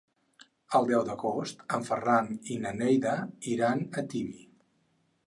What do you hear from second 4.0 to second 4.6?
Tibi.